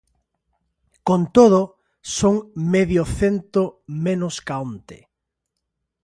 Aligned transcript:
Con 1.07 1.21
todo, 1.37 1.59
son 2.17 2.35
medio 2.73 3.03
cento 3.19 3.61
menos 4.05 4.35
ca 4.45 4.55
onte. 4.69 4.97